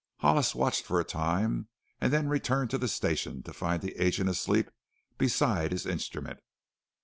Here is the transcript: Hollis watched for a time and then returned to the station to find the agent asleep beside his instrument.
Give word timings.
Hollis 0.21 0.55
watched 0.55 0.81
for 0.83 0.99
a 0.99 1.03
time 1.03 1.67
and 1.99 2.11
then 2.11 2.27
returned 2.27 2.71
to 2.71 2.79
the 2.79 2.87
station 2.87 3.43
to 3.43 3.53
find 3.53 3.83
the 3.83 3.95
agent 4.03 4.31
asleep 4.31 4.71
beside 5.19 5.71
his 5.71 5.85
instrument. 5.85 6.39